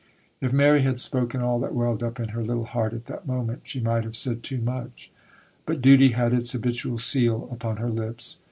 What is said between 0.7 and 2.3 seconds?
had spoken all that welled up in